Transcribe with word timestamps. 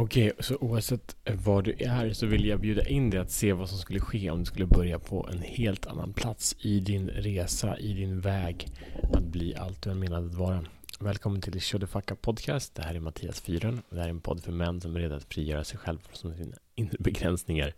Okej, 0.00 0.32
så 0.38 0.56
oavsett 0.56 1.16
var 1.24 1.62
du 1.62 1.74
är 1.78 2.12
så 2.12 2.26
vill 2.26 2.46
jag 2.46 2.60
bjuda 2.60 2.88
in 2.88 3.10
dig 3.10 3.20
att 3.20 3.30
se 3.30 3.52
vad 3.52 3.68
som 3.68 3.78
skulle 3.78 4.00
ske 4.00 4.30
om 4.30 4.38
du 4.38 4.44
skulle 4.44 4.66
börja 4.66 4.98
på 4.98 5.28
en 5.32 5.42
helt 5.42 5.86
annan 5.86 6.12
plats 6.12 6.56
i 6.60 6.80
din 6.80 7.08
resa, 7.08 7.78
i 7.78 7.92
din 7.92 8.20
väg 8.20 8.68
att 9.12 9.24
bli 9.24 9.54
allt 9.54 9.82
du 9.82 9.90
är 9.90 9.94
menad 9.94 10.26
att 10.26 10.34
vara. 10.34 10.64
Välkommen 11.00 11.40
till 11.40 11.60
Show 11.60 11.80
the 11.80 11.86
Fuck 11.86 12.10
Up 12.10 12.22
Podcast. 12.22 12.74
Det 12.74 12.82
här 12.82 12.94
är 12.94 13.00
Mattias 13.00 13.40
Fyren. 13.40 13.82
Det 13.90 13.96
här 13.96 14.04
är 14.04 14.10
en 14.10 14.20
podd 14.20 14.42
för 14.42 14.52
män 14.52 14.80
som 14.80 14.96
är 14.96 15.00
redo 15.00 15.14
att 15.14 15.34
frigöra 15.34 15.64
sig 15.64 15.78
själv 15.78 15.98
från 16.12 16.36
sina 16.36 16.56
inre 16.74 16.96
begränsningar 16.98 17.74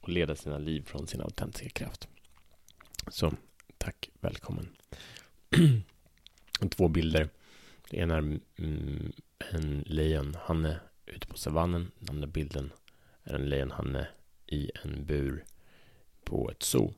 och 0.00 0.08
leda 0.08 0.36
sina 0.36 0.58
liv 0.58 0.82
från 0.86 1.06
sin 1.06 1.20
autentiska 1.20 1.68
kraft. 1.68 2.08
Så, 3.08 3.32
tack, 3.78 4.10
välkommen. 4.20 4.68
Två 6.70 6.88
bilder. 6.88 7.28
Det 7.90 7.96
ena 7.96 8.14
är 8.14 8.18
mm, 8.18 9.12
en 9.50 9.84
lejonhanne 9.86 10.38
Hanne 10.38 10.80
savannen. 11.40 11.90
Den 11.98 12.16
andra 12.16 12.26
bilden 12.26 12.72
är 13.22 13.34
en 13.34 13.48
lejonhanne 13.48 14.08
i 14.46 14.70
en 14.84 15.06
bur 15.06 15.44
på 16.24 16.50
ett 16.50 16.62
zoo. 16.62 16.92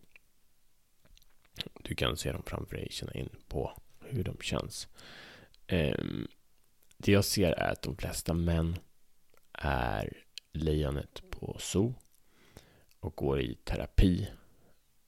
Du 1.82 1.94
kan 1.94 2.16
se 2.16 2.32
dem 2.32 2.42
framför 2.46 2.76
dig, 2.76 2.88
känna 2.90 3.12
in 3.12 3.28
på 3.48 3.72
hur 4.00 4.24
de 4.24 4.36
känns. 4.40 4.88
Ehm, 5.66 6.28
det 6.96 7.12
jag 7.12 7.24
ser 7.24 7.52
är 7.52 7.72
att 7.72 7.82
de 7.82 7.96
flesta 7.96 8.34
män 8.34 8.78
är 9.52 10.24
lejonet 10.52 11.22
på 11.30 11.56
zoo 11.60 11.94
och 13.00 13.16
går 13.16 13.40
i 13.40 13.54
terapi 13.54 14.28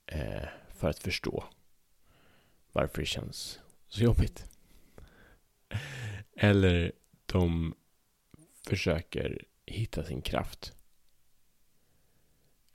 eh, 0.06 0.48
för 0.74 0.88
att 0.88 0.98
förstå 0.98 1.44
varför 2.72 3.00
det 3.00 3.06
känns 3.06 3.60
så 3.88 4.02
jobbigt. 4.02 4.46
Eller 6.36 6.92
de 7.26 7.74
försöker 8.66 9.44
hitta 9.66 10.04
sin 10.04 10.22
kraft 10.22 10.72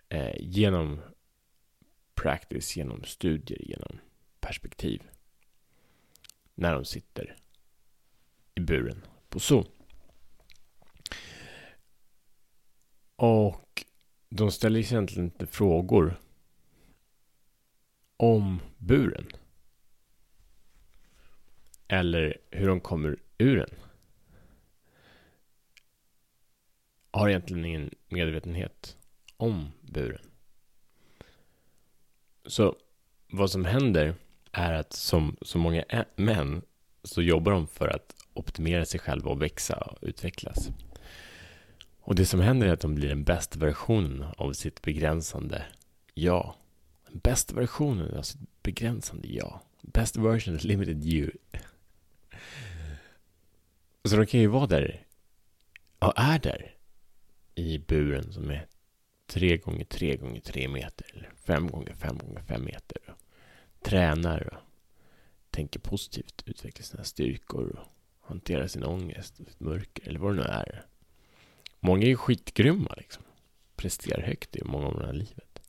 eh, 0.10 0.36
genom 0.40 1.02
practice, 2.14 2.78
genom 2.78 3.04
studier, 3.04 3.62
genom 3.62 4.00
perspektiv. 4.40 5.04
När 6.56 6.73
de 6.73 6.86
sitter 6.86 7.36
i 8.56 8.59
buren 8.59 9.06
på 9.30 9.40
zoo. 9.40 9.66
Och 13.16 13.86
de 14.30 14.52
ställer 14.52 14.80
egentligen 14.80 15.26
inte 15.26 15.48
frågor 15.48 16.20
om 18.18 18.62
buren. 18.78 19.31
Eller 21.88 22.38
hur 22.52 22.68
de 22.68 22.81
kommer 22.81 23.18
ur 23.38 23.58
den. 23.58 23.89
Har 27.20 27.30
egentligen 27.30 27.66
ingen 27.66 27.89
medvetenhet 28.09 28.98
om 29.38 29.72
buren. 29.81 30.22
Så 32.45 32.75
vad 33.31 33.52
som 33.52 33.66
händer 33.66 34.16
är 34.52 34.73
att 34.73 34.94
som 34.94 35.38
så 35.42 35.58
många 35.58 35.84
män 36.16 36.62
så 37.03 37.22
jobbar 37.22 37.52
de 37.52 37.67
för 37.67 37.88
att 37.88 38.16
optimera 38.34 38.86
sig 38.86 39.00
själva 39.00 39.31
och 39.31 39.42
växa 39.42 39.75
och 39.75 39.97
utvecklas. 40.02 40.70
Och 42.00 42.16
det 42.16 42.25
som 42.25 42.40
händer 42.40 42.67
är 42.67 42.73
att 42.73 42.81
de 42.81 42.95
blir 42.95 43.09
den 43.09 43.23
bästa 43.23 43.59
versionen 43.59 44.25
av 44.38 44.53
sitt 44.53 44.81
begränsande 44.81 45.66
jag. 46.14 46.53
Den 47.09 47.20
bästa 47.20 47.56
versionen 47.56 48.17
av 48.17 48.23
sitt 48.23 48.64
begränsande 48.64 49.28
jag. 49.28 49.59
Best 49.81 50.17
version 50.17 50.56
of 50.56 50.64
limited 50.64 51.06
you. 51.06 51.31
Så 54.03 54.16
de 54.16 54.25
kan 54.25 54.40
ju 54.40 54.47
vara 54.47 54.67
där 54.67 55.03
och 56.00 56.14
är 56.16 56.40
där 56.40 56.78
i 57.60 57.80
buren 57.80 58.34
som 58.34 58.52
är 58.52 58.68
tre 59.28 59.58
gånger 59.58 59.86
tre 59.86 60.16
gånger 60.18 60.42
tre 60.42 60.68
meter 60.68 61.06
eller 61.14 61.30
fem 61.36 61.68
gånger 61.68 61.94
fem 61.94 62.18
gånger 62.18 62.42
fem 62.42 62.66
meter. 62.66 62.98
Och 63.08 63.20
tränar 63.82 64.54
och 64.54 64.60
tänker 65.50 65.80
positivt, 65.80 66.44
utvecklar 66.46 66.84
sina 66.84 67.03
styrkor 67.03 67.80
och 67.80 68.28
hanterar 68.30 68.68
sin 68.68 68.84
ångest 68.84 69.40
och 69.40 69.48
sitt 69.48 69.59
mörker 69.59 70.08
eller 70.08 70.19
vad 70.19 70.36
det 70.36 70.42
nu 70.42 70.48
är. 70.48 70.86
Många 71.80 72.03
är 72.03 72.09
ju 72.09 72.18
skitgrymma 72.18 72.94
liksom. 72.98 73.24
Presterar 73.75 74.22
högt 74.22 74.56
i 74.56 74.64
många 74.64 74.88
områden 74.88 75.09
av 75.09 75.16
livet. 75.16 75.62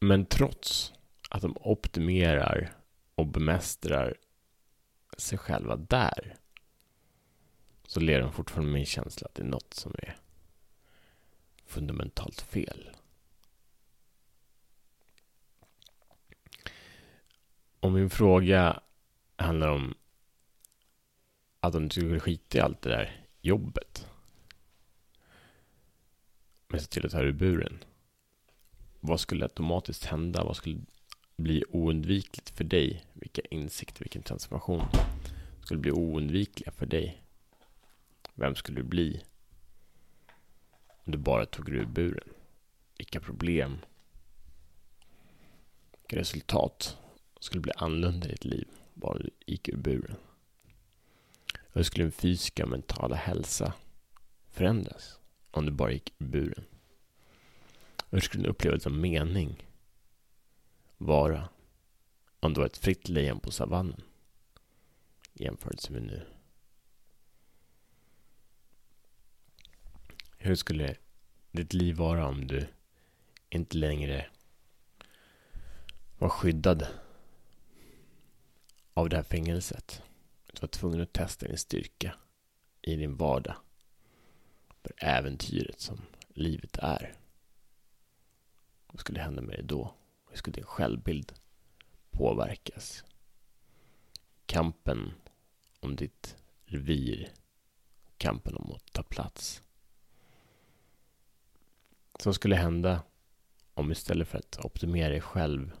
Men 0.00 0.26
trots 0.26 0.92
att 1.30 1.42
de 1.42 1.56
optimerar 1.60 2.72
och 3.14 3.26
bemästrar 3.26 4.16
sig 5.18 5.38
själva 5.38 5.76
där 5.76 6.36
så 7.98 8.04
ler 8.04 8.20
de 8.20 8.32
fortfarande 8.32 8.72
med 8.72 8.80
en 8.80 8.86
känsla 8.86 9.26
att 9.26 9.34
det 9.34 9.42
är 9.42 9.46
något 9.46 9.74
som 9.74 9.94
är 9.98 10.16
fundamentalt 11.66 12.40
fel. 12.40 12.90
Och 17.80 17.92
min 17.92 18.10
fråga 18.10 18.80
handlar 19.36 19.68
om 19.68 19.94
att 21.60 21.74
om 21.74 21.88
du 21.88 21.90
skulle 21.90 22.20
skita 22.20 22.58
i 22.58 22.60
allt 22.60 22.82
det 22.82 22.88
där 22.90 23.26
jobbet 23.40 24.06
men 26.68 26.80
se 26.80 26.86
till 26.86 27.06
att 27.06 27.12
ta 27.12 27.22
ur 27.22 27.32
buren. 27.32 27.84
Vad 29.00 29.20
skulle 29.20 29.44
automatiskt 29.44 30.04
hända? 30.04 30.44
Vad 30.44 30.56
skulle 30.56 30.80
bli 31.36 31.64
oundvikligt 31.68 32.50
för 32.50 32.64
dig? 32.64 33.04
Vilka 33.12 33.42
insikter, 33.50 34.00
vilken 34.00 34.22
transformation 34.22 34.82
skulle 35.62 35.80
bli 35.80 35.92
oundvikliga 35.92 36.72
för 36.72 36.86
dig? 36.86 37.27
Vem 38.38 38.54
skulle 38.54 38.80
du 38.80 38.82
bli? 38.82 39.22
Om 41.04 41.12
du 41.12 41.18
bara 41.18 41.46
tog 41.46 41.68
ur 41.68 41.86
buren? 41.86 42.28
Vilka 42.98 43.20
problem? 43.20 43.78
Vilka 45.92 46.16
resultat 46.16 46.98
skulle 47.40 47.60
bli 47.60 47.72
annorlunda 47.76 48.28
i 48.28 48.30
ditt 48.30 48.44
liv 48.44 48.68
bara 48.94 49.18
du 49.18 49.30
gick 49.46 49.68
ur 49.68 49.76
buren? 49.76 50.16
Hur 51.72 51.82
skulle 51.82 52.04
din 52.04 52.12
fysiska 52.12 52.62
och 52.62 52.70
mentala 52.70 53.16
hälsa 53.16 53.72
förändras 54.48 55.18
om 55.50 55.66
du 55.66 55.72
bara 55.72 55.92
gick 55.92 56.14
ur 56.18 56.26
buren? 56.26 56.64
Hur 58.10 58.20
skulle 58.20 58.42
din 58.42 58.50
upplevelse 58.50 58.88
av 58.88 58.94
mening 58.94 59.68
vara 60.98 61.48
om 62.40 62.54
du 62.54 62.60
var 62.60 62.66
ett 62.66 62.78
fritt 62.78 63.08
lejon 63.08 63.40
på 63.40 63.50
savannen 63.50 64.02
jämfört 65.34 65.90
med 65.90 66.02
nu? 66.02 66.37
Hur 70.48 70.56
skulle 70.56 70.96
ditt 71.52 71.72
liv 71.72 71.96
vara 71.96 72.26
om 72.26 72.46
du 72.46 72.66
inte 73.48 73.76
längre 73.76 74.26
var 76.18 76.28
skyddad 76.28 76.86
av 78.94 79.08
det 79.08 79.16
här 79.16 79.22
fängelset? 79.22 80.02
Du 80.52 80.60
var 80.60 80.68
tvungen 80.68 81.00
att 81.00 81.12
testa 81.12 81.46
din 81.46 81.58
styrka 81.58 82.14
i 82.82 82.96
din 82.96 83.16
vardag 83.16 83.56
för 84.82 84.92
äventyret 84.96 85.80
som 85.80 86.00
livet 86.28 86.78
är. 86.78 87.14
Vad 88.86 89.00
skulle 89.00 89.20
hända 89.20 89.42
med 89.42 89.56
dig 89.56 89.64
då? 89.64 89.94
Hur 90.30 90.36
skulle 90.36 90.54
din 90.54 90.64
självbild 90.64 91.32
påverkas? 92.10 93.04
Kampen 94.46 95.12
om 95.80 95.96
ditt 95.96 96.36
revir. 96.64 97.28
Kampen 98.18 98.56
om 98.56 98.72
att 98.72 98.92
ta 98.92 99.02
plats 99.02 99.62
som 102.18 102.34
skulle 102.34 102.56
hända 102.56 103.02
om 103.74 103.92
istället 103.92 104.28
för 104.28 104.38
att 104.38 104.64
optimera 104.64 105.08
dig 105.08 105.20
själv 105.20 105.72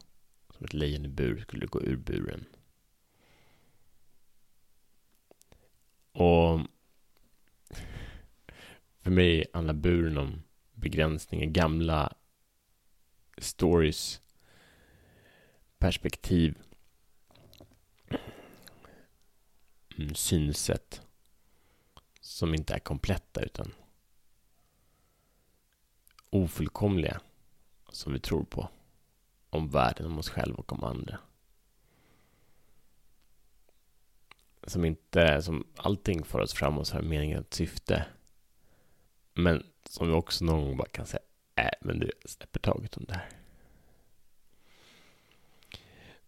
som 0.50 0.64
ett 0.64 0.74
lejon 0.74 1.04
i 1.04 1.08
bur 1.08 1.40
skulle 1.40 1.60
du 1.60 1.66
gå 1.66 1.82
ur 1.82 1.96
buren. 1.96 2.44
Och 6.12 6.60
för 9.00 9.10
mig 9.10 9.46
handlar 9.52 9.74
buren 9.74 10.18
om 10.18 10.42
begränsningar, 10.72 11.46
gamla 11.46 12.12
stories, 13.38 14.20
perspektiv, 15.78 16.58
mm, 19.98 20.14
synsätt 20.14 21.02
som 22.20 22.54
inte 22.54 22.74
är 22.74 22.78
kompletta 22.78 23.40
utan 23.40 23.72
ofullkomliga 26.30 27.20
som 27.88 28.12
vi 28.12 28.20
tror 28.20 28.44
på. 28.44 28.68
Om 29.50 29.68
världen, 29.68 30.06
om 30.06 30.18
oss 30.18 30.28
själva 30.28 30.58
och 30.58 30.72
om 30.72 30.84
andra. 30.84 31.18
Som 34.66 34.84
inte, 34.84 35.42
som 35.42 35.66
allting 35.76 36.24
för 36.24 36.40
oss 36.40 36.54
framåt 36.54 36.90
har 36.90 37.02
meningen 37.02 37.40
ett 37.40 37.54
syfte. 37.54 38.06
Men 39.34 39.66
som 39.84 40.08
vi 40.08 40.12
också 40.12 40.44
någon 40.44 40.64
gång 40.64 40.76
bara 40.76 40.88
kan 40.88 41.06
säga, 41.06 41.22
äh, 41.54 41.70
men 41.80 41.98
du 41.98 42.10
släpper 42.24 42.60
taget 42.60 42.96
om 42.96 43.04
det 43.04 43.14
här. 43.14 43.28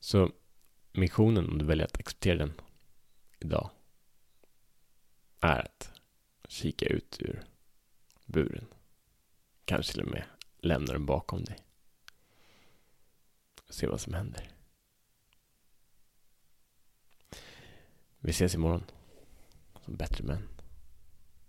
Så 0.00 0.32
missionen, 0.92 1.48
om 1.48 1.58
du 1.58 1.64
väljer 1.64 1.86
att 1.86 2.00
acceptera 2.00 2.38
den 2.38 2.52
idag, 3.38 3.70
är 5.40 5.58
att 5.58 5.92
kika 6.48 6.86
ut 6.86 7.16
ur 7.20 7.44
buren. 8.26 8.66
Kanske 9.64 9.92
till 9.92 10.02
och 10.02 10.10
med 10.10 10.24
lämna 10.58 10.92
den 10.92 11.06
bakom 11.06 11.44
dig. 11.44 11.58
Se 13.68 13.86
vad 13.86 14.00
som 14.00 14.14
händer. 14.14 14.50
Vi 18.18 18.30
ses 18.30 18.54
imorgon. 18.54 18.84
Som 19.84 19.96
bättre 19.96 20.24
män. 20.24 20.59